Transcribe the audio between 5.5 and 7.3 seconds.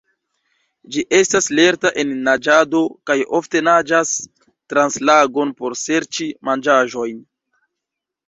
por serĉi manĝaĵojn.